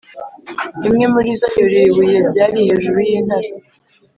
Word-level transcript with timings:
imwe 0.87 1.05
muri 1.13 1.29
zo 1.39 1.47
yurira 1.57 1.87
ibuye 1.91 2.17
ryari 2.29 2.57
hejuru 2.67 2.97
y'intare 3.09 3.49